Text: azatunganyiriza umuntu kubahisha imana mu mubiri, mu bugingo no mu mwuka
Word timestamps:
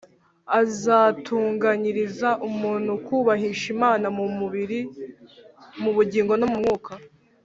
azatunganyiriza 0.61 2.29
umuntu 2.47 2.91
kubahisha 3.05 3.65
imana 3.75 4.05
mu 4.17 4.25
mubiri, 4.37 4.79
mu 5.81 5.91
bugingo 5.95 6.33
no 6.37 6.45
mu 6.51 6.57
mwuka 6.63 6.93